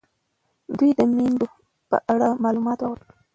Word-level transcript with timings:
دوي 0.77 0.89
د 0.99 1.01
میوند 1.15 1.41
په 1.89 1.97
اړه 2.13 2.27
معلومات 2.43 2.79
ورکول. 2.81 3.15